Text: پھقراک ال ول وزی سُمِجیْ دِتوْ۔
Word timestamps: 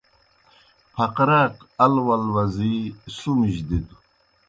پھقراک 0.93 1.53
ال 1.83 1.95
ول 2.07 2.23
وزی 2.35 2.75
سُمِجیْ 3.17 3.63
دِتوْ۔ 3.67 3.95